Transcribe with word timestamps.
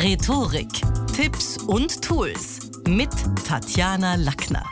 Rhetorik, 0.00 0.68
Tipps 1.12 1.58
und 1.58 2.02
Tools 2.02 2.70
mit 2.86 3.10
Tatjana 3.44 4.14
Lackner. 4.14 4.64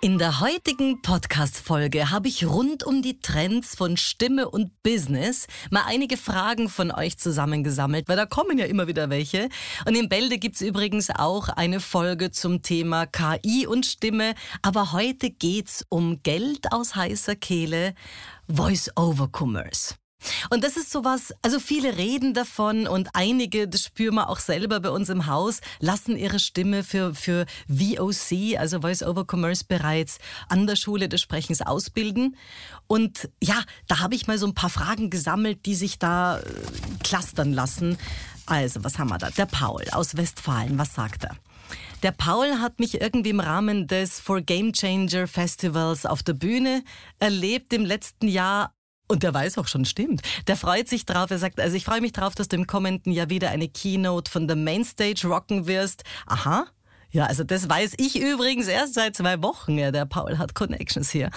In 0.00 0.16
der 0.16 0.40
heutigen 0.40 1.02
Podcast-Folge 1.02 2.10
habe 2.10 2.28
ich 2.28 2.46
rund 2.46 2.82
um 2.82 3.02
die 3.02 3.20
Trends 3.20 3.76
von 3.76 3.98
Stimme 3.98 4.48
und 4.48 4.70
Business 4.82 5.48
mal 5.70 5.82
einige 5.86 6.16
Fragen 6.16 6.70
von 6.70 6.90
euch 6.90 7.18
zusammengesammelt, 7.18 8.08
weil 8.08 8.16
da 8.16 8.24
kommen 8.24 8.56
ja 8.56 8.64
immer 8.64 8.86
wieder 8.86 9.10
welche. 9.10 9.50
Und 9.84 9.98
in 9.98 10.08
Bälde 10.08 10.38
gibt 10.38 10.54
es 10.54 10.62
übrigens 10.62 11.10
auch 11.10 11.50
eine 11.50 11.80
Folge 11.80 12.30
zum 12.30 12.62
Thema 12.62 13.04
KI 13.04 13.66
und 13.66 13.84
Stimme. 13.84 14.32
Aber 14.62 14.92
heute 14.92 15.28
geht's 15.28 15.84
um 15.90 16.22
Geld 16.22 16.72
aus 16.72 16.94
heißer 16.94 17.36
Kehle, 17.36 17.92
Voice-over-Commerce. 18.48 19.96
Und 20.50 20.64
das 20.64 20.76
ist 20.76 20.90
sowas, 20.90 21.32
also 21.42 21.58
viele 21.58 21.96
reden 21.96 22.34
davon 22.34 22.86
und 22.86 23.10
einige, 23.14 23.68
das 23.68 23.84
spüren 23.84 24.16
wir 24.16 24.28
auch 24.28 24.38
selber 24.38 24.80
bei 24.80 24.90
uns 24.90 25.08
im 25.08 25.26
Haus, 25.26 25.60
lassen 25.78 26.16
ihre 26.16 26.38
Stimme 26.38 26.84
für, 26.84 27.14
für 27.14 27.46
VOC, 27.68 28.58
also 28.58 28.80
Voice 28.80 29.02
over 29.02 29.24
Commerce, 29.30 29.64
bereits 29.66 30.18
an 30.48 30.66
der 30.66 30.76
Schule 30.76 31.08
des 31.08 31.20
Sprechens 31.20 31.62
ausbilden. 31.62 32.36
Und 32.86 33.28
ja, 33.42 33.62
da 33.86 34.00
habe 34.00 34.14
ich 34.14 34.26
mal 34.26 34.38
so 34.38 34.46
ein 34.46 34.54
paar 34.54 34.70
Fragen 34.70 35.10
gesammelt, 35.10 35.66
die 35.66 35.74
sich 35.74 35.98
da 35.98 36.38
äh, 36.38 36.42
clustern 37.02 37.52
lassen. 37.52 37.98
Also, 38.46 38.82
was 38.82 38.98
haben 38.98 39.10
wir 39.10 39.18
da? 39.18 39.30
Der 39.30 39.46
Paul 39.46 39.84
aus 39.92 40.16
Westfalen, 40.16 40.76
was 40.78 40.94
sagt 40.94 41.24
er? 41.24 41.36
Der 42.02 42.12
Paul 42.12 42.60
hat 42.60 42.80
mich 42.80 43.00
irgendwie 43.00 43.30
im 43.30 43.40
Rahmen 43.40 43.86
des 43.86 44.20
For 44.20 44.40
Game 44.40 44.72
Changer 44.72 45.26
Festivals 45.26 46.06
auf 46.06 46.22
der 46.22 46.32
Bühne 46.32 46.82
erlebt 47.18 47.72
im 47.72 47.84
letzten 47.84 48.26
Jahr 48.26 48.74
und 49.10 49.22
der 49.22 49.34
weiß 49.34 49.58
auch 49.58 49.66
schon, 49.66 49.84
stimmt. 49.84 50.22
Der 50.46 50.56
freut 50.56 50.88
sich 50.88 51.04
drauf. 51.04 51.30
Er 51.30 51.38
sagt, 51.38 51.60
also 51.60 51.76
ich 51.76 51.84
freue 51.84 52.00
mich 52.00 52.12
drauf, 52.12 52.34
dass 52.34 52.48
du 52.48 52.56
im 52.56 52.66
kommenden 52.66 53.12
Jahr 53.12 53.28
wieder 53.28 53.50
eine 53.50 53.68
Keynote 53.68 54.30
von 54.30 54.46
der 54.46 54.56
Mainstage 54.56 55.26
rocken 55.26 55.66
wirst. 55.66 56.04
Aha. 56.26 56.66
Ja, 57.10 57.26
also 57.26 57.42
das 57.42 57.68
weiß 57.68 57.94
ich 57.96 58.20
übrigens 58.20 58.68
erst 58.68 58.94
seit 58.94 59.16
zwei 59.16 59.42
Wochen. 59.42 59.76
Ja, 59.76 59.90
der 59.90 60.06
Paul 60.06 60.38
hat 60.38 60.54
Connections 60.54 61.10
hier. 61.10 61.30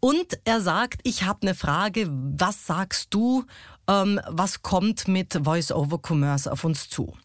Und 0.00 0.36
er 0.44 0.60
sagt, 0.60 1.00
ich 1.04 1.22
habe 1.22 1.42
eine 1.42 1.54
Frage. 1.54 2.08
Was 2.10 2.66
sagst 2.66 3.14
du? 3.14 3.44
Ähm, 3.88 4.20
was 4.28 4.62
kommt 4.62 5.06
mit 5.06 5.38
Voice-over-Commerce 5.44 6.50
auf 6.50 6.64
uns 6.64 6.88
zu? 6.88 7.16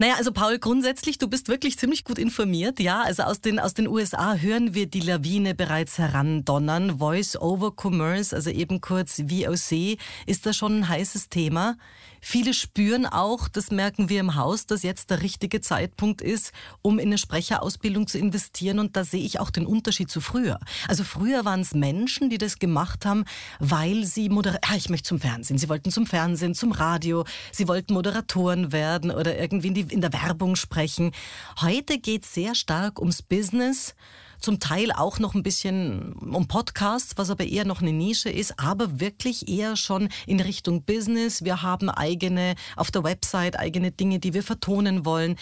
Naja, 0.00 0.14
also 0.16 0.30
Paul, 0.30 0.60
grundsätzlich, 0.60 1.18
du 1.18 1.26
bist 1.26 1.48
wirklich 1.48 1.76
ziemlich 1.76 2.04
gut 2.04 2.18
informiert. 2.18 2.78
Ja, 2.78 3.02
also 3.02 3.24
aus 3.24 3.40
den, 3.40 3.58
aus 3.58 3.74
den 3.74 3.88
USA 3.88 4.36
hören 4.36 4.72
wir 4.72 4.86
die 4.86 5.00
Lawine 5.00 5.56
bereits 5.56 5.98
herandonnern. 5.98 6.98
Voice-over-Commerce, 6.98 8.34
also 8.34 8.50
eben 8.50 8.80
kurz 8.80 9.18
VOC, 9.18 9.98
ist 10.26 10.46
da 10.46 10.52
schon 10.52 10.78
ein 10.78 10.88
heißes 10.88 11.30
Thema. 11.30 11.76
Viele 12.20 12.54
spüren 12.54 13.06
auch, 13.06 13.48
das 13.48 13.70
merken 13.70 14.08
wir 14.08 14.20
im 14.20 14.34
Haus, 14.34 14.66
dass 14.66 14.82
jetzt 14.82 15.10
der 15.10 15.22
richtige 15.22 15.60
Zeitpunkt 15.60 16.20
ist, 16.20 16.52
um 16.82 16.98
in 16.98 17.08
eine 17.08 17.18
Sprecherausbildung 17.18 18.06
zu 18.06 18.18
investieren. 18.18 18.78
Und 18.78 18.96
da 18.96 19.04
sehe 19.04 19.22
ich 19.22 19.40
auch 19.40 19.50
den 19.50 19.66
Unterschied 19.66 20.10
zu 20.10 20.20
früher. 20.20 20.58
Also 20.88 21.04
früher 21.04 21.44
waren 21.44 21.60
es 21.60 21.74
Menschen, 21.74 22.30
die 22.30 22.38
das 22.38 22.58
gemacht 22.58 23.06
haben, 23.06 23.24
weil 23.58 24.04
sie 24.04 24.28
moder 24.28 24.58
ah, 24.62 24.76
ich 24.76 24.88
möchte 24.88 25.08
zum 25.08 25.20
Fernsehen. 25.20 25.58
Sie 25.58 25.68
wollten 25.68 25.90
zum 25.90 26.06
Fernsehen, 26.06 26.54
zum 26.54 26.72
Radio. 26.72 27.24
Sie 27.52 27.68
wollten 27.68 27.94
Moderatoren 27.94 28.72
werden 28.72 29.10
oder 29.10 29.38
irgendwie 29.38 29.68
in, 29.68 29.74
die, 29.74 29.80
in 29.82 30.00
der 30.00 30.12
Werbung 30.12 30.56
sprechen. 30.56 31.12
Heute 31.60 31.98
geht 31.98 32.24
es 32.24 32.34
sehr 32.34 32.54
stark 32.54 32.98
ums 32.98 33.22
Business 33.22 33.94
zum 34.40 34.60
Teil 34.60 34.92
auch 34.92 35.18
noch 35.18 35.34
ein 35.34 35.42
bisschen 35.42 36.12
um 36.14 36.48
Podcasts, 36.48 37.14
was 37.16 37.30
aber 37.30 37.44
eher 37.44 37.64
noch 37.64 37.80
eine 37.80 37.92
Nische 37.92 38.30
ist, 38.30 38.58
aber 38.58 39.00
wirklich 39.00 39.48
eher 39.48 39.76
schon 39.76 40.08
in 40.26 40.40
Richtung 40.40 40.84
Business. 40.84 41.44
Wir 41.44 41.62
haben 41.62 41.90
eigene, 41.90 42.54
auf 42.76 42.90
der 42.90 43.04
Website 43.04 43.58
eigene 43.58 43.90
Dinge, 43.90 44.18
die 44.18 44.34
wir 44.34 44.42
vertonen 44.42 45.04
wollen. 45.04 45.36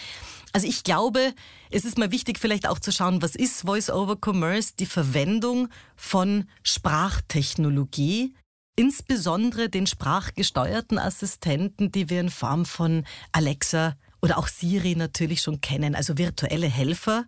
Also 0.53 0.67
ich 0.67 0.83
glaube, 0.83 1.33
es 1.69 1.85
ist 1.85 1.97
mal 1.97 2.11
wichtig 2.11 2.39
vielleicht 2.39 2.67
auch 2.67 2.79
zu 2.79 2.91
schauen, 2.91 3.21
was 3.21 3.35
ist 3.35 3.61
Voice-over-Commerce? 3.61 4.73
Die 4.79 4.85
Verwendung 4.85 5.69
von 5.95 6.45
Sprachtechnologie, 6.63 8.33
insbesondere 8.75 9.69
den 9.69 9.87
sprachgesteuerten 9.87 10.97
Assistenten, 10.97 11.91
die 11.91 12.09
wir 12.09 12.21
in 12.21 12.29
Form 12.29 12.65
von 12.65 13.03
Alexa 13.31 13.95
oder 14.21 14.37
auch 14.37 14.47
Siri 14.47 14.95
natürlich 14.95 15.41
schon 15.41 15.61
kennen, 15.61 15.95
also 15.95 16.17
virtuelle 16.17 16.67
Helfer, 16.67 17.25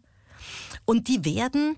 und 0.89 1.07
die 1.07 1.23
werden 1.23 1.77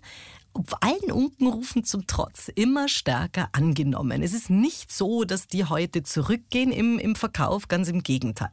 allen 0.79 1.11
Unkenrufen 1.11 1.83
zum 1.83 2.07
Trotz 2.07 2.47
immer 2.47 2.87
stärker 2.87 3.49
angenommen. 3.51 4.23
Es 4.23 4.33
ist 4.33 4.49
nicht 4.49 4.91
so, 4.91 5.25
dass 5.25 5.47
die 5.47 5.65
heute 5.65 6.03
zurückgehen 6.03 6.71
im, 6.71 6.97
im 6.97 7.15
Verkauf, 7.15 7.67
ganz 7.67 7.89
im 7.89 8.03
Gegenteil. 8.03 8.51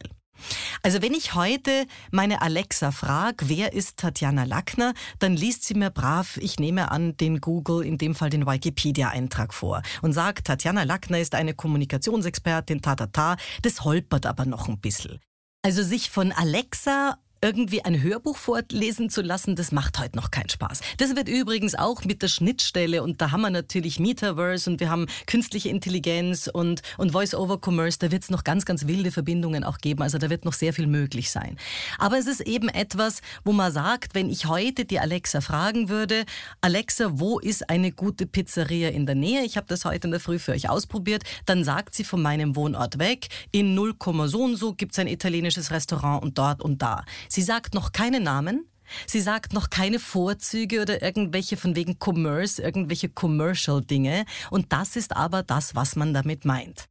Also 0.83 1.01
wenn 1.01 1.15
ich 1.15 1.35
heute 1.35 1.87
meine 2.11 2.43
Alexa 2.43 2.91
frage, 2.91 3.49
wer 3.49 3.73
ist 3.73 3.99
Tatjana 3.99 4.45
Lackner, 4.45 4.95
dann 5.21 5.37
liest 5.37 5.65
sie 5.65 5.75
mir 5.75 5.91
brav, 5.91 6.39
ich 6.41 6.59
nehme 6.59 6.91
an, 6.91 7.17
den 7.17 7.41
Google, 7.41 7.85
in 7.85 7.99
dem 7.99 8.17
Fall 8.17 8.31
den 8.31 8.47
Wikipedia-Eintrag 8.47 9.55
vor 9.55 9.83
und 10.03 10.13
sagt, 10.13 10.47
Tatjana 10.49 10.83
Lackner 10.83 11.21
ist 11.21 11.37
eine 11.37 11.55
Kommunikationsexpertin, 11.55 12.83
ta, 12.83 12.97
ta, 12.97 13.07
ta. 13.07 13.37
Das 13.63 13.85
holpert 13.85 14.27
aber 14.27 14.45
noch 14.45 14.69
ein 14.69 14.81
bisschen. 14.81 15.21
Also 15.63 15.83
sich 15.83 16.11
von 16.11 16.33
Alexa 16.33 17.19
irgendwie 17.41 17.85
ein 17.85 18.03
Hörbuch 18.03 18.37
vorlesen 18.37 19.11
zu 19.11 19.23
lassen, 19.23 19.57
das 19.57 19.73
macht 19.73 19.99
heute 19.99 20.17
noch 20.17 20.31
keinen 20.31 20.49
Spaß. 20.49 20.81
Das 20.97 21.15
wird 21.15 21.29
übrigens 21.29 21.75
auch 21.75 22.05
mit 22.05 22.23
der 22.23 22.29
Schnittstelle 22.29 23.03
und 23.03 23.21
da 23.21 23.31
haben 23.31 23.43
wir 23.43 23.51
natürlich 23.51 24.01
Metaverse 24.01 24.69
und 24.71 24.81
wir 24.81 24.91
haben 24.91 25.07
künstliche 25.27 25.69
Intelligenz 25.69 26.51
und, 26.53 26.83
und 26.97 27.13
Voice-over-Commerce, 27.13 27.99
da 27.99 28.11
wird 28.11 28.25
es 28.25 28.31
noch 28.31 28.45
ganz, 28.45 28.65
ganz 28.65 28.87
wilde 28.87 29.11
Verbindungen 29.11 29.65
auch 29.65 29.79
geben. 29.79 30.03
Also 30.03 30.19
da 30.19 30.31
wird 30.31 30.45
noch 30.45 30.53
sehr 30.53 30.73
viel 30.73 30.87
möglich 30.87 31.31
sein. 31.31 31.57
Aber 31.99 32.19
es 32.19 32.27
ist 32.27 32.41
eben 32.41 32.69
etwas, 32.69 33.21
wo 33.45 33.53
man 33.53 33.73
sagt, 33.73 34.15
wenn 34.15 34.31
ich 34.31 34.47
heute 34.47 34.85
die 34.85 34.99
Alexa 34.99 35.41
fragen 35.41 35.89
würde, 35.89 36.25
Alexa, 36.61 37.19
wo 37.19 37.39
ist 37.39 37.71
eine 37.71 37.93
gute 37.93 38.27
Pizzeria 38.27 38.89
in 38.89 39.07
der 39.07 39.15
Nähe? 39.15 39.45
Ich 39.45 39.57
habe 39.57 39.67
das 39.69 39.85
heute 39.85 40.09
in 40.09 40.11
der 40.11 40.21
Früh 40.21 40.39
für 40.39 40.53
euch 40.53 40.69
ausprobiert. 40.69 41.23
Dann 41.47 41.65
sagt 41.65 41.95
sie 41.95 42.05
von 42.05 42.23
meinem 42.23 42.57
Wohnort 42.57 42.99
weg, 42.99 43.29
in 43.53 43.75
0, 43.75 43.95
so 44.27 44.43
und 44.43 44.57
so 44.57 44.75
gibt 44.75 44.93
es 44.93 44.99
ein 44.99 45.07
italienisches 45.07 45.71
Restaurant 45.71 46.23
und 46.23 46.39
dort 46.39 46.63
und 46.63 46.83
da. 46.83 47.05
Sie 47.29 47.43
sagt 47.43 47.75
noch 47.75 47.93
keine 47.93 48.21
Namen. 48.21 48.69
Sie 49.07 49.21
sagt 49.21 49.53
noch 49.53 49.71
keine 49.71 49.99
Vorzüge 49.99 50.83
oder 50.83 51.03
irgendwelche 51.03 51.57
von 51.57 51.77
wegen 51.77 51.97
Commerce, 51.99 52.61
irgendwelche 52.61 53.09
Commercial-Dinge. 53.09 54.25
Und 54.51 54.73
das 54.73 54.97
ist 54.97 55.17
aber 55.17 55.43
das, 55.43 55.75
was 55.75 55.97
man 55.97 56.15
damit 56.15 56.45
meint. 56.45 56.87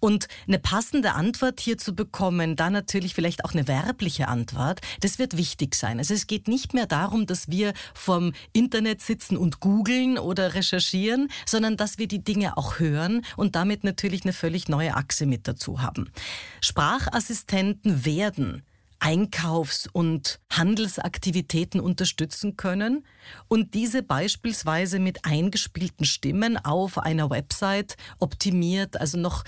Und 0.00 0.28
eine 0.46 0.58
passende 0.58 1.12
Antwort 1.12 1.60
hier 1.60 1.78
zu 1.78 1.94
bekommen, 1.94 2.56
da 2.56 2.70
natürlich 2.70 3.14
vielleicht 3.14 3.44
auch 3.44 3.52
eine 3.52 3.68
werbliche 3.68 4.28
Antwort, 4.28 4.80
das 5.00 5.18
wird 5.18 5.36
wichtig 5.36 5.74
sein. 5.74 5.98
Also 5.98 6.14
es 6.14 6.26
geht 6.26 6.48
nicht 6.48 6.74
mehr 6.74 6.86
darum, 6.86 7.26
dass 7.26 7.48
wir 7.48 7.72
vom 7.94 8.32
Internet 8.52 9.02
sitzen 9.02 9.36
und 9.36 9.60
googeln 9.60 10.18
oder 10.18 10.54
recherchieren, 10.54 11.28
sondern 11.46 11.76
dass 11.76 11.98
wir 11.98 12.08
die 12.08 12.22
Dinge 12.22 12.56
auch 12.56 12.78
hören 12.78 13.24
und 13.36 13.56
damit 13.56 13.84
natürlich 13.84 14.24
eine 14.24 14.32
völlig 14.32 14.68
neue 14.68 14.94
Achse 14.94 15.26
mit 15.26 15.48
dazu 15.48 15.80
haben. 15.80 16.10
Sprachassistenten 16.60 18.04
werden 18.04 18.62
Einkaufs- 19.00 19.88
und 19.92 20.40
Handelsaktivitäten 20.50 21.80
unterstützen 21.80 22.56
können 22.56 23.06
und 23.46 23.74
diese 23.74 24.02
beispielsweise 24.02 24.98
mit 24.98 25.24
eingespielten 25.24 26.04
Stimmen 26.04 26.56
auf 26.56 26.98
einer 26.98 27.30
Website 27.30 27.96
optimiert, 28.18 29.00
also 29.00 29.18
noch, 29.18 29.44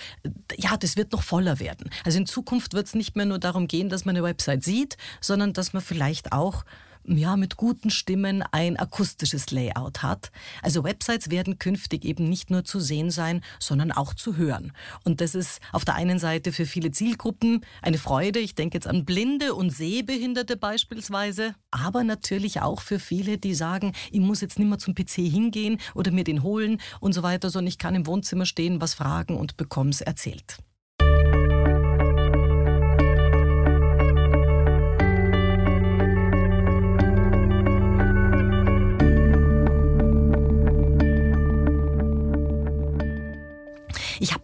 ja, 0.57 0.77
das 0.77 0.97
wird 0.97 1.13
noch 1.13 1.23
voller 1.23 1.59
werden. 1.59 1.91
Also 2.05 2.19
in 2.19 2.27
Zukunft 2.27 2.75
wird 2.75 2.87
es 2.87 2.95
nicht 2.95 3.17
mehr 3.17 3.27
nur 3.27 3.39
darum 3.39 3.67
gehen, 3.67 3.89
dass 3.89 4.05
man 4.05 4.17
eine 4.17 4.25
Website 4.25 4.63
sieht, 4.63 4.97
sondern 5.21 5.53
dass 5.53 5.73
man 5.73 5.83
vielleicht 5.83 6.33
auch 6.33 6.65
ja, 7.05 7.37
mit 7.37 7.57
guten 7.57 7.91
Stimmen 7.91 8.43
ein 8.53 8.77
akustisches 8.77 9.51
Layout 9.51 10.03
hat. 10.03 10.31
Also 10.63 10.85
Websites 10.85 11.31
werden 11.31 11.59
künftig 11.59 12.05
eben 12.05 12.29
nicht 12.29 12.51
nur 12.51 12.65
zu 12.65 12.81
sehen 12.81 13.11
sein, 13.11 13.43
sondern 13.59 13.93
auch 13.93 14.15
zu 14.15 14.37
hören. 14.37 14.73
Und 15.05 15.21
das 15.21 15.35
ist 15.35 15.61
auf 15.73 15.85
der 15.85 15.95
einen 15.95 16.19
Seite 16.19 16.53
für 16.53 16.67
viele 16.67 16.91
Zielgruppen 16.91 17.65
eine 17.83 17.99
Freude. 17.99 18.39
Ich 18.39 18.55
denke 18.55 18.77
jetzt 18.77 18.87
an 18.87 19.05
Blinde 19.05 19.55
und 19.55 19.71
Sehbehinderte 19.71 20.57
beispielsweise. 20.57 21.55
Aber 21.71 22.05
natürlich 22.05 22.61
auch 22.61 22.81
für 22.81 22.99
viele, 22.99 23.39
die 23.39 23.55
sagen, 23.55 23.93
ich 24.11 24.21
muss 24.21 24.41
jetzt 24.41 24.59
nicht 24.59 24.69
mehr 24.69 24.79
zum 24.79 24.95
PC 24.95 25.17
hingehen 25.17 25.79
oder 25.95 26.11
mir 26.11 26.25
den 26.25 26.43
holen 26.43 26.81
und 27.01 27.13
so 27.13 27.23
weiter, 27.23 27.51
sondern 27.51 27.69
ich 27.69 27.79
kann 27.79 27.95
im 27.95 28.07
Wohnzimmer 28.07 28.47
stehen, 28.47 28.81
was 28.81 28.95
fragen 28.95 29.37
und 29.37 29.57
bekomme 29.57 29.91
es 29.91 30.01
erzählt. 30.01 30.59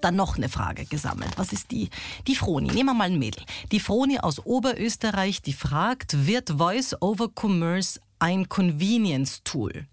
Ich 0.07 0.09
habe 0.09 0.19
da 0.19 0.25
noch 0.25 0.37
eine 0.37 0.49
Frage 0.49 0.85
gesammelt. 0.85 1.33
Was 1.35 1.53
ist 1.53 1.73
die? 1.73 1.91
Die 2.29 2.37
Froni. 2.37 2.69
Nehmen 2.69 2.91
wir 2.91 2.95
mal 2.95 3.11
ein 3.11 3.19
Mädel. 3.19 3.43
Die 3.73 3.81
Froni 3.81 4.21
aus 4.21 4.39
Oberösterreich, 4.47 5.43
die 5.43 5.53
fragt, 5.53 6.29
wird 6.29 6.51
Voice 6.59 6.95
over 7.03 7.29
Commerce 7.35 7.99
ein 8.21 8.49
Convenience-Tool? 8.49 9.87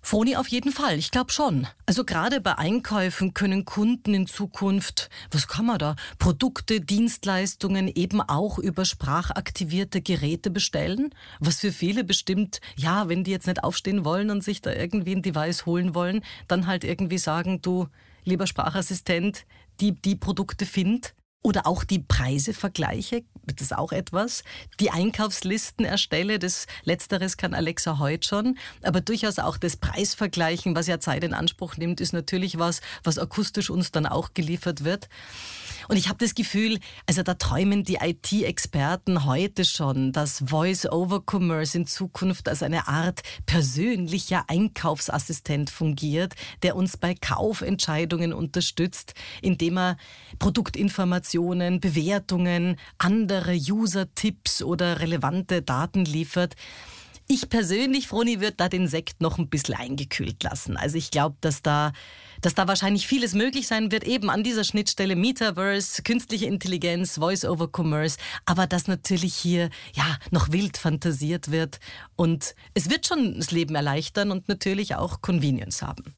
Froni 0.00 0.36
auf 0.36 0.48
jeden 0.48 0.72
Fall, 0.72 0.98
ich 0.98 1.10
glaube 1.10 1.32
schon. 1.32 1.66
Also 1.84 2.06
gerade 2.06 2.40
bei 2.40 2.56
Einkäufen 2.56 3.34
können 3.34 3.66
Kunden 3.66 4.14
in 4.14 4.26
Zukunft, 4.26 5.10
was 5.30 5.48
kann 5.48 5.66
man 5.66 5.78
da, 5.78 5.96
Produkte, 6.18 6.80
Dienstleistungen 6.80 7.88
eben 7.88 8.22
auch 8.22 8.58
über 8.58 8.86
sprachaktivierte 8.86 10.00
Geräte 10.00 10.48
bestellen, 10.48 11.14
was 11.40 11.60
für 11.60 11.72
viele 11.72 12.04
bestimmt, 12.04 12.62
ja, 12.76 13.06
wenn 13.10 13.22
die 13.22 13.32
jetzt 13.32 13.48
nicht 13.48 13.62
aufstehen 13.62 14.06
wollen 14.06 14.30
und 14.30 14.42
sich 14.42 14.62
da 14.62 14.72
irgendwie 14.72 15.14
ein 15.14 15.20
Device 15.20 15.66
holen 15.66 15.94
wollen, 15.94 16.24
dann 16.48 16.66
halt 16.66 16.84
irgendwie 16.84 17.18
sagen, 17.18 17.60
du, 17.60 17.88
lieber 18.24 18.46
Sprachassistent, 18.46 19.46
die, 19.80 19.92
die 19.92 20.16
Produkte 20.16 20.66
find 20.66 21.14
oder 21.42 21.66
auch 21.66 21.84
die 21.84 21.98
Preise 21.98 22.54
vergleiche, 22.54 23.22
das 23.46 23.60
ist 23.60 23.76
auch 23.76 23.92
etwas. 23.92 24.44
Die 24.80 24.90
Einkaufslisten 24.90 25.84
erstelle, 25.84 26.38
das 26.38 26.66
Letzteres 26.84 27.36
kann 27.36 27.54
Alexa 27.54 27.98
heute 27.98 28.26
schon. 28.26 28.58
Aber 28.82 29.00
durchaus 29.00 29.38
auch 29.38 29.56
das 29.58 29.76
Preisvergleichen, 29.76 30.74
was 30.74 30.86
ja 30.86 30.98
Zeit 31.00 31.24
in 31.24 31.34
Anspruch 31.34 31.76
nimmt, 31.76 32.00
ist 32.00 32.12
natürlich 32.12 32.58
was, 32.58 32.80
was 33.02 33.18
akustisch 33.18 33.70
uns 33.70 33.92
dann 33.92 34.06
auch 34.06 34.32
geliefert 34.34 34.84
wird. 34.84 35.08
Und 35.88 35.96
ich 35.96 36.08
habe 36.08 36.18
das 36.18 36.34
Gefühl, 36.34 36.78
also 37.06 37.22
da 37.22 37.34
träumen 37.34 37.84
die 37.84 37.98
IT-Experten 38.00 39.24
heute 39.24 39.64
schon, 39.64 40.12
dass 40.12 40.44
Voice-over-Commerce 40.46 41.78
in 41.78 41.86
Zukunft 41.86 42.48
als 42.48 42.62
eine 42.62 42.88
Art 42.88 43.20
persönlicher 43.46 44.44
Einkaufsassistent 44.48 45.70
fungiert, 45.70 46.34
der 46.62 46.76
uns 46.76 46.96
bei 46.96 47.14
Kaufentscheidungen 47.14 48.32
unterstützt, 48.32 49.14
indem 49.42 49.78
er 49.78 49.96
Produktinformationen, 50.38 51.80
Bewertungen, 51.80 52.76
andere 52.98 53.54
User-Tipps 53.54 54.62
oder 54.62 55.00
relevante 55.00 55.62
Daten 55.62 56.04
liefert. 56.04 56.54
Ich 57.26 57.48
persönlich, 57.48 58.06
Froni, 58.06 58.40
würde 58.40 58.56
da 58.56 58.68
den 58.68 58.86
Sekt 58.86 59.22
noch 59.22 59.38
ein 59.38 59.48
bisschen 59.48 59.74
eingekühlt 59.74 60.42
lassen. 60.42 60.76
Also 60.76 60.98
ich 60.98 61.10
glaube, 61.10 61.36
dass 61.40 61.62
da, 61.62 61.92
dass 62.42 62.54
da 62.54 62.68
wahrscheinlich 62.68 63.06
vieles 63.06 63.34
möglich 63.34 63.66
sein 63.66 63.90
wird, 63.90 64.04
eben 64.04 64.28
an 64.28 64.44
dieser 64.44 64.62
Schnittstelle 64.62 65.16
Metaverse, 65.16 66.02
künstliche 66.02 66.46
Intelligenz, 66.46 67.14
Voice-over-Commerce, 67.14 68.18
aber 68.44 68.66
dass 68.66 68.88
natürlich 68.88 69.34
hier 69.34 69.70
ja 69.94 70.18
noch 70.30 70.52
wild 70.52 70.76
fantasiert 70.76 71.50
wird 71.50 71.80
und 72.14 72.54
es 72.74 72.90
wird 72.90 73.06
schon 73.06 73.36
das 73.36 73.50
Leben 73.50 73.74
erleichtern 73.74 74.30
und 74.30 74.48
natürlich 74.48 74.94
auch 74.96 75.22
Convenience 75.22 75.80
haben. 75.80 76.14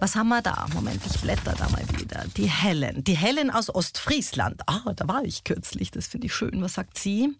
Was 0.00 0.14
haben 0.14 0.28
wir 0.28 0.42
da? 0.42 0.66
Moment, 0.74 1.00
ich 1.04 1.20
blätter 1.20 1.54
da 1.58 1.68
mal 1.70 1.82
wieder. 1.98 2.24
Die 2.36 2.48
Helen. 2.48 3.02
Die 3.02 3.16
Helen 3.16 3.50
aus 3.50 3.74
Ostfriesland. 3.74 4.62
Ah, 4.66 4.92
da 4.94 5.08
war 5.08 5.24
ich 5.24 5.42
kürzlich. 5.42 5.90
Das 5.90 6.06
finde 6.06 6.28
ich 6.28 6.34
schön. 6.34 6.62
Was 6.62 6.74
sagt 6.74 6.96
sie? 6.96 7.36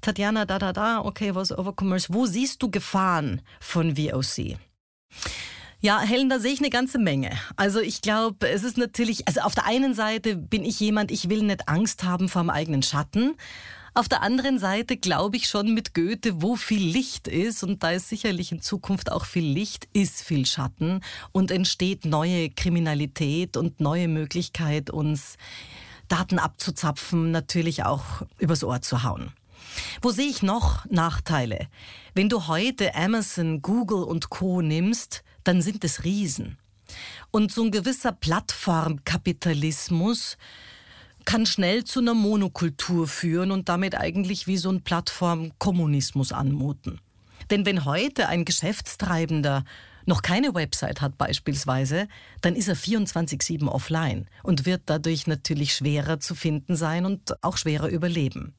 Tatjana, 0.00 0.46
da, 0.46 0.58
da, 0.58 0.72
da. 0.72 1.04
Okay, 1.04 1.34
was 1.34 1.52
Overcommerce. 1.52 2.14
Wo 2.14 2.24
siehst 2.24 2.62
du 2.62 2.70
Gefahren 2.70 3.42
von 3.60 3.98
VOC? 3.98 4.56
Ja, 5.80 6.00
Helen, 6.00 6.30
da 6.30 6.38
sehe 6.38 6.52
ich 6.52 6.60
eine 6.60 6.70
ganze 6.70 6.98
Menge. 6.98 7.32
Also 7.56 7.80
ich 7.80 8.00
glaube, 8.00 8.48
es 8.48 8.64
ist 8.64 8.78
natürlich, 8.78 9.28
also 9.28 9.40
auf 9.40 9.54
der 9.54 9.66
einen 9.66 9.92
Seite 9.92 10.36
bin 10.36 10.64
ich 10.64 10.80
jemand, 10.80 11.10
ich 11.10 11.28
will 11.28 11.42
nicht 11.42 11.68
Angst 11.68 12.04
haben 12.04 12.30
vor 12.30 12.40
dem 12.42 12.48
eigenen 12.48 12.82
Schatten. 12.82 13.34
Auf 13.96 14.08
der 14.08 14.22
anderen 14.22 14.58
Seite 14.58 14.96
glaube 14.96 15.36
ich 15.36 15.48
schon 15.48 15.72
mit 15.72 15.94
Goethe, 15.94 16.42
wo 16.42 16.56
viel 16.56 16.84
Licht 16.84 17.28
ist, 17.28 17.62
und 17.62 17.84
da 17.84 17.92
ist 17.92 18.08
sicherlich 18.08 18.50
in 18.50 18.60
Zukunft 18.60 19.12
auch 19.12 19.24
viel 19.24 19.44
Licht, 19.44 19.86
ist 19.92 20.22
viel 20.22 20.46
Schatten 20.46 21.00
und 21.30 21.52
entsteht 21.52 22.04
neue 22.04 22.50
Kriminalität 22.50 23.56
und 23.56 23.78
neue 23.78 24.08
Möglichkeit, 24.08 24.90
uns 24.90 25.36
Daten 26.08 26.40
abzuzapfen, 26.40 27.30
natürlich 27.30 27.84
auch 27.84 28.02
übers 28.40 28.64
Ohr 28.64 28.82
zu 28.82 29.04
hauen. 29.04 29.30
Wo 30.02 30.10
sehe 30.10 30.28
ich 30.28 30.42
noch 30.42 30.84
Nachteile? 30.86 31.68
Wenn 32.14 32.28
du 32.28 32.48
heute 32.48 32.96
Amazon, 32.96 33.62
Google 33.62 34.02
und 34.02 34.28
Co 34.28 34.60
nimmst, 34.60 35.22
dann 35.44 35.62
sind 35.62 35.84
es 35.84 36.02
Riesen. 36.02 36.58
Und 37.30 37.52
so 37.52 37.62
ein 37.62 37.70
gewisser 37.70 38.10
Plattformkapitalismus 38.10 40.36
kann 41.24 41.46
schnell 41.46 41.84
zu 41.84 42.00
einer 42.00 42.14
Monokultur 42.14 43.06
führen 43.08 43.50
und 43.50 43.68
damit 43.68 43.94
eigentlich 43.94 44.46
wie 44.46 44.56
so 44.56 44.70
ein 44.70 44.82
Plattformkommunismus 44.82 46.32
anmuten. 46.32 47.00
Denn 47.50 47.66
wenn 47.66 47.84
heute 47.84 48.28
ein 48.28 48.44
Geschäftstreibender 48.44 49.64
noch 50.06 50.22
keine 50.22 50.54
Website 50.54 51.00
hat 51.00 51.16
beispielsweise, 51.16 52.08
dann 52.40 52.56
ist 52.56 52.68
er 52.68 52.76
24/7 52.76 53.68
offline 53.68 54.26
und 54.42 54.66
wird 54.66 54.82
dadurch 54.86 55.26
natürlich 55.26 55.74
schwerer 55.74 56.20
zu 56.20 56.34
finden 56.34 56.76
sein 56.76 57.06
und 57.06 57.42
auch 57.42 57.56
schwerer 57.56 57.88
überleben. 57.88 58.54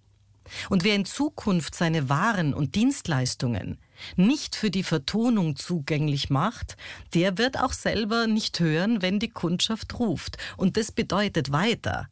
Und 0.69 0.83
wer 0.83 0.95
in 0.95 1.06
Zukunft 1.06 1.75
seine 1.75 2.09
Waren 2.09 2.53
und 2.53 2.75
Dienstleistungen 2.75 3.79
nicht 4.15 4.56
für 4.56 4.69
die 4.69 4.83
Vertonung 4.83 5.56
zugänglich 5.56 6.29
macht, 6.29 6.77
der 7.13 7.38
wird 7.38 7.59
auch 7.59 7.73
selber 7.73 8.27
nicht 8.27 8.59
hören, 8.59 9.01
wenn 9.01 9.19
die 9.19 9.29
Kundschaft 9.29 9.97
ruft. 9.97 10.38
Und 10.57 10.77
das 10.77 10.91
bedeutet 10.91 11.51
weiter, 11.51 12.07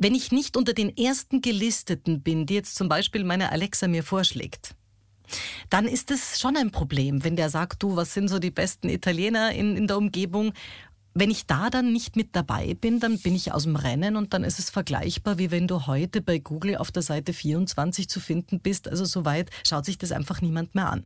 wenn 0.00 0.14
ich 0.14 0.32
nicht 0.32 0.56
unter 0.56 0.72
den 0.72 0.96
ersten 0.96 1.42
Gelisteten 1.42 2.22
bin, 2.22 2.46
die 2.46 2.54
jetzt 2.54 2.74
zum 2.74 2.88
Beispiel 2.88 3.22
meine 3.22 3.52
Alexa 3.52 3.86
mir 3.86 4.02
vorschlägt, 4.02 4.74
dann 5.68 5.86
ist 5.86 6.10
es 6.10 6.40
schon 6.40 6.56
ein 6.56 6.70
Problem, 6.72 7.22
wenn 7.22 7.36
der 7.36 7.50
sagt, 7.50 7.82
du, 7.82 7.96
was 7.96 8.14
sind 8.14 8.28
so 8.28 8.38
die 8.38 8.50
besten 8.50 8.88
Italiener 8.88 9.52
in, 9.52 9.76
in 9.76 9.86
der 9.86 9.98
Umgebung? 9.98 10.54
Wenn 11.12 11.30
ich 11.30 11.46
da 11.46 11.68
dann 11.68 11.92
nicht 11.92 12.16
mit 12.16 12.34
dabei 12.34 12.74
bin, 12.74 12.98
dann 12.98 13.18
bin 13.18 13.34
ich 13.34 13.52
aus 13.52 13.64
dem 13.64 13.76
Rennen 13.76 14.16
und 14.16 14.32
dann 14.32 14.42
ist 14.42 14.58
es 14.58 14.70
vergleichbar, 14.70 15.38
wie 15.38 15.50
wenn 15.50 15.68
du 15.68 15.86
heute 15.86 16.22
bei 16.22 16.38
Google 16.38 16.76
auf 16.76 16.90
der 16.90 17.02
Seite 17.02 17.32
24 17.34 18.08
zu 18.08 18.20
finden 18.20 18.60
bist. 18.60 18.88
Also 18.88 19.04
soweit 19.04 19.50
schaut 19.66 19.84
sich 19.84 19.98
das 19.98 20.12
einfach 20.12 20.40
niemand 20.40 20.74
mehr 20.74 20.90
an. 20.90 21.04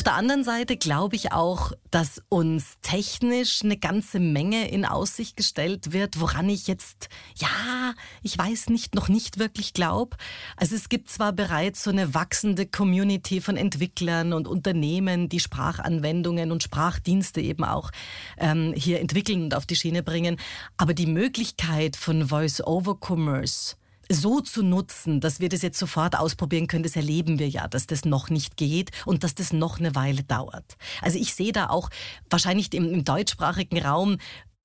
Auf 0.00 0.04
der 0.04 0.14
anderen 0.14 0.44
Seite 0.44 0.78
glaube 0.78 1.14
ich 1.14 1.32
auch, 1.32 1.72
dass 1.90 2.22
uns 2.30 2.78
technisch 2.80 3.60
eine 3.62 3.76
ganze 3.76 4.18
Menge 4.18 4.70
in 4.70 4.86
Aussicht 4.86 5.36
gestellt 5.36 5.92
wird, 5.92 6.20
woran 6.20 6.48
ich 6.48 6.68
jetzt, 6.68 7.10
ja, 7.36 7.92
ich 8.22 8.38
weiß 8.38 8.70
nicht, 8.70 8.94
noch 8.94 9.10
nicht 9.10 9.38
wirklich 9.38 9.74
glaube. 9.74 10.16
Also 10.56 10.74
es 10.74 10.88
gibt 10.88 11.10
zwar 11.10 11.34
bereits 11.34 11.84
so 11.84 11.90
eine 11.90 12.14
wachsende 12.14 12.64
Community 12.64 13.42
von 13.42 13.58
Entwicklern 13.58 14.32
und 14.32 14.48
Unternehmen, 14.48 15.28
die 15.28 15.38
Sprachanwendungen 15.38 16.50
und 16.50 16.62
Sprachdienste 16.62 17.42
eben 17.42 17.64
auch 17.64 17.90
ähm, 18.38 18.72
hier 18.74 19.00
entwickeln 19.00 19.42
und 19.42 19.54
auf 19.54 19.66
die 19.66 19.76
Schiene 19.76 20.02
bringen, 20.02 20.38
aber 20.78 20.94
die 20.94 21.04
Möglichkeit 21.04 21.96
von 21.96 22.26
Voice-over-Commerce, 22.26 23.76
so 24.10 24.40
zu 24.40 24.62
nutzen, 24.62 25.20
dass 25.20 25.40
wir 25.40 25.48
das 25.48 25.62
jetzt 25.62 25.78
sofort 25.78 26.18
ausprobieren 26.18 26.66
können, 26.66 26.82
das 26.82 26.96
erleben 26.96 27.38
wir 27.38 27.48
ja, 27.48 27.68
dass 27.68 27.86
das 27.86 28.04
noch 28.04 28.28
nicht 28.28 28.56
geht 28.56 28.90
und 29.06 29.24
dass 29.24 29.34
das 29.34 29.52
noch 29.52 29.78
eine 29.78 29.94
Weile 29.94 30.22
dauert. 30.24 30.76
Also 31.00 31.18
ich 31.18 31.34
sehe 31.34 31.52
da 31.52 31.68
auch 31.68 31.90
wahrscheinlich 32.28 32.72
im, 32.74 32.92
im 32.92 33.04
deutschsprachigen 33.04 33.80
Raum 33.80 34.18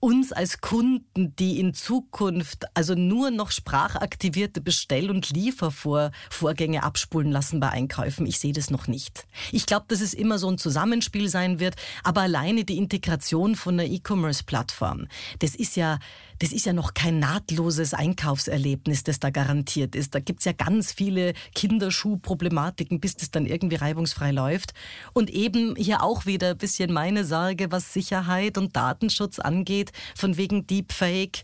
uns 0.06 0.32
als 0.32 0.62
Kunden, 0.62 1.36
die 1.36 1.60
in 1.60 1.74
Zukunft 1.74 2.66
also 2.76 2.94
nur 2.94 3.32
noch 3.32 3.50
sprachaktivierte 3.50 4.62
Bestell- 4.62 5.10
und 5.10 5.32
Liefervorgänge 5.32 6.84
abspulen 6.84 7.32
lassen 7.32 7.60
bei 7.60 7.70
Einkäufen. 7.70 8.28
Ich 8.28 8.40
sehe 8.40 8.54
das 8.54 8.70
noch 8.70 8.88
nicht. 8.88 9.26
Ich 9.52 9.66
glaube, 9.66 9.86
dass 9.88 10.02
es 10.02 10.14
immer 10.14 10.38
so 10.38 10.48
ein 10.48 10.60
Zusammenspiel 10.60 11.28
sein 11.28 11.60
wird, 11.60 11.76
aber 12.04 12.22
alleine 12.22 12.66
die 12.66 12.78
Integration 12.78 13.56
von 13.56 13.80
einer 13.80 13.90
E-Commerce-Plattform, 13.90 15.08
das 15.40 15.56
ist 15.56 15.76
ja 15.76 15.98
das 16.40 16.52
ist 16.52 16.66
ja 16.66 16.74
noch 16.74 16.94
kein 16.94 17.20
nahtloses 17.20 17.94
Einkaufserlebnis, 17.94 19.04
das 19.04 19.20
da 19.20 19.30
garantiert 19.30 19.96
ist. 19.96 20.16
Da 20.16 20.20
gibt 20.20 20.40
es 20.40 20.46
ja 20.46 20.52
ganz 20.52 20.92
viele 20.92 21.34
Kinderschuhproblematiken, 21.54 23.00
bis 23.00 23.16
das 23.16 23.32
dann 23.32 23.46
irgendwie 23.46 23.76
reibungsfrei 23.76 24.32
läuft. 24.32 24.74
Und 25.14 25.30
eben 25.30 25.76
hier 25.76 26.04
auch 26.04 26.26
wieder 26.26 26.52
ein 26.52 26.58
bisschen 26.58 26.92
meine 26.92 27.26
Sorge, 27.26 27.72
was 27.72 27.94
Sicherheit 27.94 28.58
und 28.58 28.76
Datenschutz 28.76 29.40
angeht, 29.40 29.92
von 30.16 30.38
wegen 30.38 30.68
Deepfake. 30.68 31.44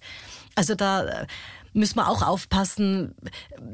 Also 0.55 0.75
da 0.75 1.25
müssen 1.73 1.95
wir 1.97 2.07
auch 2.07 2.21
aufpassen. 2.21 3.15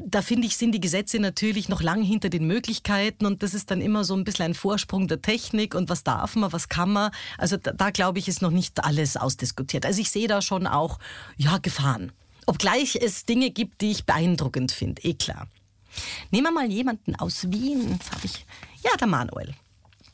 Da 0.05 0.21
finde 0.21 0.47
ich, 0.47 0.57
sind 0.57 0.71
die 0.71 0.79
Gesetze 0.79 1.19
natürlich 1.19 1.69
noch 1.69 1.81
lang 1.81 2.03
hinter 2.03 2.29
den 2.29 2.47
Möglichkeiten 2.47 3.25
und 3.25 3.43
das 3.43 3.53
ist 3.53 3.71
dann 3.71 3.81
immer 3.81 4.03
so 4.03 4.15
ein 4.15 4.23
bisschen 4.23 4.45
ein 4.45 4.53
Vorsprung 4.53 5.07
der 5.07 5.21
Technik 5.21 5.75
und 5.75 5.89
was 5.89 6.03
darf 6.03 6.35
man, 6.35 6.51
was 6.51 6.69
kann 6.69 6.91
man. 6.91 7.11
Also 7.37 7.57
da, 7.57 7.71
da 7.71 7.89
glaube 7.89 8.19
ich, 8.19 8.27
ist 8.27 8.41
noch 8.41 8.51
nicht 8.51 8.83
alles 8.83 9.17
ausdiskutiert. 9.17 9.85
Also 9.85 10.01
ich 10.01 10.11
sehe 10.11 10.27
da 10.27 10.41
schon 10.41 10.67
auch, 10.67 10.99
ja, 11.37 11.57
Gefahren. 11.57 12.11
Obgleich 12.45 12.95
es 12.95 13.25
Dinge 13.25 13.49
gibt, 13.49 13.81
die 13.81 13.91
ich 13.91 14.05
beeindruckend 14.05 14.71
finde, 14.71 15.01
eh 15.03 15.13
klar. 15.13 15.47
Nehmen 16.31 16.47
wir 16.47 16.51
mal 16.51 16.71
jemanden 16.71 17.15
aus 17.15 17.51
Wien. 17.51 17.91
Jetzt 17.91 18.11
habe 18.11 18.25
ich, 18.25 18.45
ja, 18.83 18.95
der 18.97 19.07
Manuel. 19.07 19.53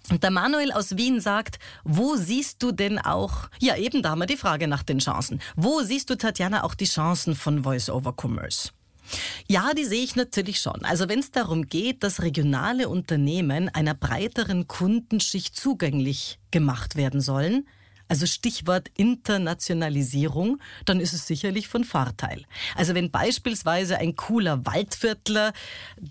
Und 0.09 0.23
der 0.23 0.31
Manuel 0.31 0.71
aus 0.71 0.97
Wien 0.97 1.21
sagt, 1.21 1.59
wo 1.83 2.15
siehst 2.15 2.61
du 2.61 2.71
denn 2.71 2.99
auch, 2.99 3.49
ja 3.59 3.77
eben 3.77 4.01
da 4.01 4.11
haben 4.11 4.19
wir 4.19 4.25
die 4.25 4.37
Frage 4.37 4.67
nach 4.67 4.83
den 4.83 4.99
Chancen. 4.99 5.41
Wo 5.55 5.81
siehst 5.81 6.09
du, 6.09 6.15
Tatjana, 6.15 6.63
auch 6.63 6.75
die 6.75 6.85
Chancen 6.85 7.35
von 7.35 7.63
Voice-over-Commerce? 7.63 8.71
Ja, 9.47 9.73
die 9.73 9.85
sehe 9.85 10.03
ich 10.03 10.15
natürlich 10.15 10.59
schon. 10.59 10.83
Also 10.83 11.09
wenn 11.09 11.19
es 11.19 11.31
darum 11.31 11.67
geht, 11.67 12.03
dass 12.03 12.21
regionale 12.21 12.89
Unternehmen 12.89 13.69
einer 13.69 13.93
breiteren 13.93 14.67
Kundenschicht 14.67 15.55
zugänglich 15.55 16.39
gemacht 16.51 16.95
werden 16.95 17.21
sollen, 17.21 17.67
also 18.13 18.27
Stichwort 18.27 18.91
Internationalisierung, 18.95 20.59
dann 20.85 20.99
ist 20.99 21.13
es 21.13 21.25
sicherlich 21.25 21.67
von 21.67 21.83
Vorteil. 21.83 22.43
Also 22.75 22.93
wenn 22.93 23.09
beispielsweise 23.09 23.97
ein 23.97 24.15
cooler 24.15 24.67
Waldviertler 24.67 25.51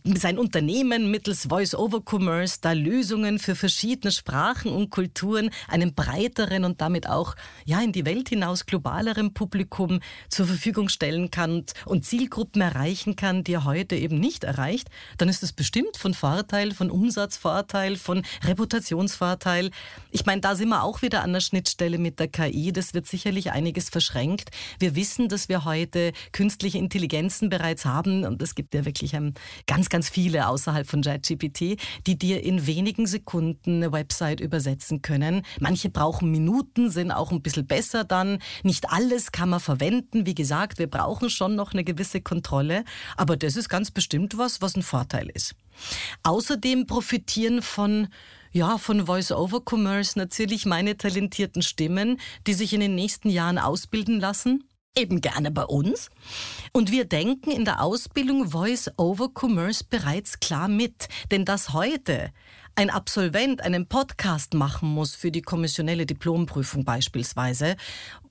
sein 0.03 0.37
Unternehmen 0.37 1.13
mittels 1.13 1.47
Voice-over-Commerce 1.47 2.59
da 2.61 2.73
Lösungen 2.73 3.39
für 3.39 3.55
verschiedene 3.55 4.11
Sprachen 4.11 4.73
und 4.73 4.91
Kulturen 4.91 5.51
einem 5.69 5.95
breiteren 5.95 6.65
und 6.65 6.81
damit 6.81 7.09
auch 7.09 7.37
ja 7.67 7.81
in 7.81 7.93
die 7.93 8.05
Welt 8.05 8.31
hinaus 8.31 8.67
globaleren 8.67 9.33
Publikum 9.33 10.01
zur 10.29 10.47
Verfügung 10.47 10.89
stellen 10.89 11.31
kann 11.31 11.65
und 11.85 12.05
Zielgruppen 12.05 12.63
erreichen 12.63 13.15
kann, 13.15 13.45
die 13.45 13.53
er 13.53 13.65
heute 13.65 13.95
eben 13.95 14.19
nicht 14.19 14.43
erreicht, 14.43 14.89
dann 15.19 15.29
ist 15.29 15.45
es 15.45 15.53
bestimmt 15.53 15.97
von 15.97 16.15
Vorteil, 16.15 16.73
von 16.73 16.91
Umsatzvorteil, 16.91 17.95
von 17.95 18.25
Reputationsvorteil. 18.43 19.71
Ich 20.11 20.27
meine, 20.27 20.41
da 20.41 20.57
sind 20.57 20.71
wir 20.71 20.83
auch 20.83 21.01
wieder 21.03 21.23
an 21.23 21.33
der 21.33 21.41
Schnittstelle 21.41 21.92
Schnittstelle 21.93 21.99
mit 21.99 22.19
der 22.19 22.29
KI, 22.29 22.73
das 22.73 22.95
wird 22.95 23.07
sicherlich 23.07 23.53
einiges 23.53 23.89
verschränkt. 23.89 24.51
Wir 24.79 24.95
wissen, 24.97 25.29
dass 25.29 25.49
wir 25.49 25.65
heute 25.65 26.13
künstliche 26.33 26.79
Intelligenzen 26.79 27.49
bereits 27.49 27.85
haben 27.85 28.25
und 28.25 28.41
es 28.43 28.55
gibt 28.55 28.75
ja 28.75 28.85
wirklich 28.85 29.15
ähm, 29.15 29.35
ganz, 29.67 29.89
ganz 29.89 30.09
viele 30.09 30.49
außerhalb 30.49 30.87
von 30.87 31.03
JetGPT, 31.03 31.79
die 32.07 32.17
dir 32.17 32.43
in 32.43 32.67
wenigen 32.67 33.07
Sekunden 33.07 33.77
eine 33.77 33.93
Website 33.93 34.41
übersetzen 34.41 35.03
können. 35.03 35.43
Manche 35.61 35.91
brauchen 35.91 36.31
Minuten, 36.31 36.91
sind 36.91 37.11
auch 37.11 37.33
ein 37.33 37.43
bisschen 37.43 37.67
besser 37.67 38.05
dann. 38.05 38.39
Nicht 38.63 38.91
alles 38.91 39.33
kann 39.33 39.51
man 39.51 39.61
verwenden. 39.61 40.27
Wie 40.27 40.35
gesagt, 40.35 40.79
wir 40.79 40.89
brauchen 40.89 41.31
schon 41.31 41.57
noch 41.57 41.73
eine 41.73 41.85
gewisse 41.85 42.21
Kontrolle, 42.21 42.85
aber 43.17 43.37
das 43.37 43.57
ist 43.57 43.69
ganz 43.69 43.91
bestimmt 43.91 44.39
was, 44.39 44.63
was 44.63 44.77
ein 44.77 44.83
Vorteil 44.83 45.29
ist. 45.35 45.55
Außerdem 46.23 46.87
profitieren 46.87 47.63
von 47.63 48.09
ja, 48.53 48.79
von 48.79 49.07
Voice-over-Commerce 49.07 50.19
natürlich 50.19 50.67
meine 50.67 50.97
talentierten 50.97 51.63
Stimmen, 51.63 52.21
die 52.47 52.55
sich 52.55 52.75
in 52.75 52.81
den 52.81 52.95
nächsten 52.95 53.31
Jahren 53.31 53.59
ausbilden 53.59 54.21
lassen. 54.21 54.65
Eben 54.95 55.23
gerne 55.23 55.51
bei 55.51 55.65
uns. 55.65 56.11
Und 56.73 56.91
wir 56.91 57.07
denken 57.07 57.51
in 57.51 57.65
der 57.65 57.83
Ausbildung 57.83 58.51
Voice-over-Commerce 58.51 59.85
bereits 59.89 60.39
klar 60.39 60.69
mit. 60.69 61.09
Denn 61.31 61.47
dass 61.47 61.73
heute 61.73 62.31
ein 62.75 62.91
Absolvent 62.91 63.63
einen 63.63 63.87
Podcast 63.87 64.53
machen 64.53 64.91
muss 64.91 65.15
für 65.15 65.31
die 65.31 65.41
kommissionelle 65.41 66.05
Diplomprüfung 66.05 66.85
beispielsweise, 66.85 67.77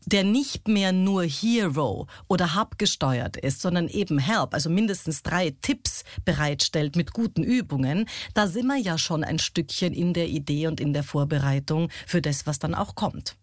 der 0.06 0.24
nicht 0.24 0.68
mehr 0.68 0.92
nur 0.92 1.24
Hero 1.24 2.08
oder 2.28 2.56
Hub 2.56 2.78
gesteuert 2.78 3.38
ist, 3.38 3.62
sondern 3.62 3.88
eben 3.88 4.20
Help, 4.20 4.54
also 4.54 4.70
mindestens 4.70 5.24
drei 5.24 5.56
Tipps 5.62 6.04
bereitstellt 6.26 6.96
mit 6.96 7.14
guten 7.14 7.44
Übungen, 7.44 8.08
da 8.34 8.48
sind 8.48 8.68
wir 8.68 8.78
ja 8.78 9.00
schon 9.00 9.24
ein 9.24 9.40
Stückchen 9.40 9.94
in 9.94 10.14
der 10.14 10.28
Idee 10.28 10.68
und 10.68 10.80
in 10.80 10.94
der 10.94 11.04
Vorbereitung 11.04 11.90
für 12.06 12.22
das, 12.22 12.48
was 12.48 12.60
dann 12.60 12.76
auch 12.76 12.96
kommt. 12.96 13.36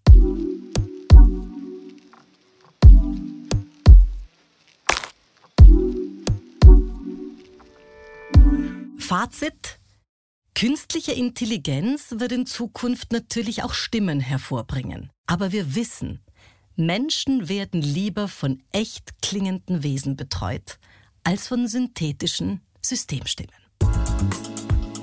Fazit 9.08 9.80
Künstliche 10.54 11.12
Intelligenz 11.12 12.16
wird 12.18 12.30
in 12.30 12.44
Zukunft 12.44 13.10
natürlich 13.10 13.62
auch 13.62 13.72
Stimmen 13.72 14.20
hervorbringen. 14.20 15.08
Aber 15.24 15.50
wir 15.50 15.74
wissen, 15.74 16.20
Menschen 16.76 17.48
werden 17.48 17.80
lieber 17.80 18.28
von 18.28 18.62
echt 18.70 19.22
klingenden 19.22 19.82
Wesen 19.82 20.14
betreut, 20.16 20.78
als 21.24 21.48
von 21.48 21.66
synthetischen 21.68 22.60
Systemstimmen. 22.82 23.54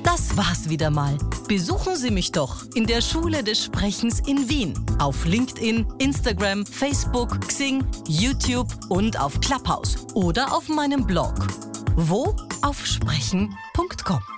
Das 0.03 0.38
war's 0.38 0.69
wieder 0.69 0.91
mal. 0.91 1.17
Besuchen 1.47 1.95
Sie 1.95 2.12
mich 2.12 2.31
doch 2.31 2.63
in 2.75 2.85
der 2.85 3.01
Schule 3.01 3.43
des 3.43 3.63
Sprechens 3.63 4.19
in 4.27 4.47
Wien. 4.47 4.75
Auf 5.00 5.25
LinkedIn, 5.25 5.83
Instagram, 5.97 6.63
Facebook, 6.67 7.41
Xing, 7.47 7.83
YouTube 8.07 8.71
und 8.89 9.19
auf 9.19 9.41
Clubhouse. 9.41 9.97
Oder 10.13 10.55
auf 10.55 10.69
meinem 10.69 11.07
Blog 11.07 11.33
wo 11.95 12.35
auf 12.61 12.85
sprechen.com. 12.85 14.35